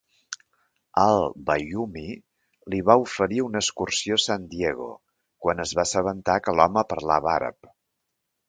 Al-Bayoumi 1.01 2.05
li 2.75 2.79
va 2.89 2.95
oferir 3.05 3.43
una 3.49 3.63
excursió 3.65 4.19
a 4.21 4.25
San 4.25 4.49
Diego 4.55 4.89
quan 5.45 5.63
es 5.67 5.77
va 5.81 5.87
assabentar 5.89 6.41
que 6.49 6.57
l"home 6.59 6.87
parlava 6.97 7.33
àrab. 7.39 7.75